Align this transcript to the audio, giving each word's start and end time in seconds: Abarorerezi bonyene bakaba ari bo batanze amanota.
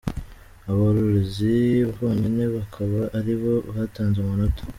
Abarorerezi 0.71 1.53
bonyene 1.95 2.43
bakaba 2.55 2.99
ari 3.17 3.33
bo 3.41 3.53
batanze 3.75 4.17
amanota. 4.21 4.61